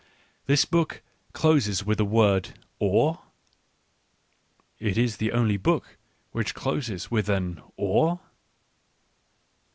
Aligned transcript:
This 0.47 0.65
book 0.65 1.03
closes 1.31 1.85
with 1.85 1.99
the 1.99 2.05
word" 2.05 2.57
or?"— 2.79 3.19
it 4.79 4.97
is 4.97 5.17
the 5.17 5.31
only 5.31 5.57
book 5.57 5.99
which 6.31 6.55
closes 6.55 7.11
with 7.11 7.29
an" 7.29 7.61
or 7.77 8.19